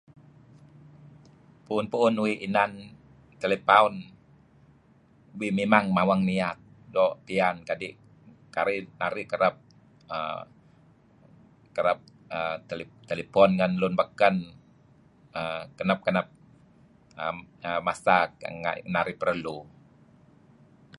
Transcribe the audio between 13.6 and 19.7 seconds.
lun beken err kenep-kenep [er er] masa nga' narih perlu.